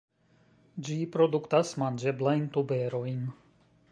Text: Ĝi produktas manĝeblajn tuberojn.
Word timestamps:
Ĝi 0.87 0.95
produktas 1.15 1.75
manĝeblajn 1.83 2.49
tuberojn. 2.57 3.23